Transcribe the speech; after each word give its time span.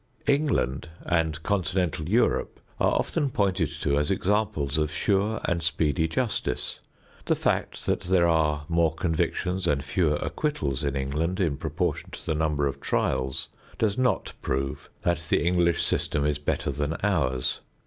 England 0.25 0.89
and 1.05 1.43
Continental 1.43 2.09
Europe 2.09 2.59
are 2.79 2.93
often 2.95 3.29
pointed 3.29 3.69
to 3.69 3.99
as 3.99 4.09
examples 4.09 4.79
of 4.79 4.91
sure 4.91 5.39
and 5.45 5.61
speedy 5.61 6.07
justice. 6.07 6.79
The 7.25 7.35
fact 7.35 7.85
that 7.85 7.99
there 7.99 8.25
are 8.25 8.65
more 8.67 8.95
convictions 8.95 9.67
and 9.67 9.85
fewer 9.85 10.15
acquittals 10.19 10.83
in 10.83 10.95
England 10.95 11.39
in 11.39 11.55
proportion 11.55 12.09
to 12.13 12.25
the 12.25 12.33
number 12.33 12.65
of 12.65 12.81
trials 12.81 13.49
does 13.77 13.95
not 13.95 14.33
prove 14.41 14.89
that 15.03 15.27
the 15.29 15.45
English 15.45 15.83
system 15.83 16.25
is 16.25 16.39
better 16.39 16.71
than 16.71 16.93
ours. 17.03 17.59